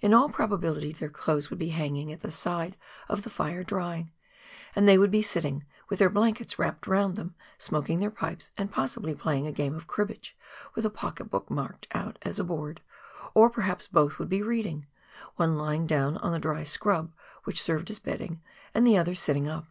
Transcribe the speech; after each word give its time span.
In 0.00 0.14
all 0.14 0.28
probability 0.28 0.92
their 0.92 1.08
clothes 1.08 1.50
would 1.50 1.58
be 1.58 1.70
hanging 1.70 2.12
at 2.12 2.20
tLe 2.20 2.30
side 2.30 2.76
of 3.08 3.24
the 3.24 3.28
fire 3.28 3.64
drying, 3.64 4.12
and 4.76 4.86
they 4.86 4.96
would 4.96 5.10
be 5.10 5.20
sitting, 5.20 5.64
with 5.88 5.98
their 5.98 6.08
blankets 6.08 6.60
wrapped 6.60 6.86
round 6.86 7.16
them, 7.16 7.34
smoking 7.58 7.98
their 7.98 8.12
pipes, 8.12 8.52
and 8.56 8.70
possibly 8.70 9.16
playing 9.16 9.48
a 9.48 9.52
game 9.52 9.74
of 9.74 9.88
cribbage 9.88 10.38
with 10.76 10.86
a 10.86 10.90
pocket 10.90 11.24
book 11.24 11.50
marked 11.50 11.88
out 11.90 12.18
as 12.22 12.38
a 12.38 12.44
board; 12.44 12.82
or 13.34 13.50
perhaps 13.50 13.88
both 13.88 14.20
would 14.20 14.28
be 14.28 14.42
reading— 14.44 14.86
one 15.34 15.58
lying 15.58 15.88
down 15.88 16.18
on 16.18 16.30
the 16.30 16.38
dry 16.38 16.62
scrub, 16.62 17.12
which 17.42 17.60
served 17.60 17.90
as 17.90 17.98
bedding, 17.98 18.40
and 18.74 18.86
the 18.86 18.96
other 18.96 19.16
sitting 19.16 19.48
up. 19.48 19.66